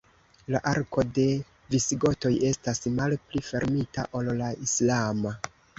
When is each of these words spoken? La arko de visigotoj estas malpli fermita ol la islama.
La 0.53 0.61
arko 0.69 1.03
de 1.17 1.25
visigotoj 1.75 2.33
estas 2.53 2.83
malpli 2.99 3.47
fermita 3.53 4.11
ol 4.23 4.37
la 4.43 4.53
islama. 4.69 5.41